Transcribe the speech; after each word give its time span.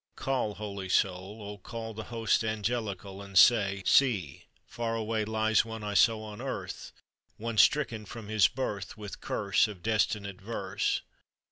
Call, 0.15 0.55
holy 0.55 0.89
soul, 0.89 1.43
O 1.43 1.59
call 1.59 1.93
The 1.93 2.05
hosts 2.05 2.43
angelical, 2.43 3.21
And 3.21 3.37
say, 3.37 3.83
"See, 3.85 4.47
far 4.65 4.95
away 4.95 5.25
"Lies 5.25 5.63
one 5.63 5.83
I 5.83 5.93
saw 5.93 6.23
on 6.23 6.41
earth; 6.41 6.91
One 7.37 7.59
stricken 7.59 8.05
from 8.07 8.27
his 8.27 8.47
birth 8.47 8.97
With 8.97 9.21
curse 9.21 9.67
Of 9.67 9.83
destinate 9.83 10.41
verse. 10.41 11.01